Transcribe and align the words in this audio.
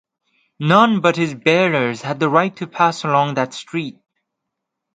None 0.59 1.01
but 1.01 1.15
his 1.15 1.35
bearers 1.35 2.01
had 2.01 2.19
the 2.19 2.27
right 2.27 2.55
to 2.55 2.65
pass 2.65 3.03
along 3.03 3.35
that 3.35 3.53
street. 3.53 3.99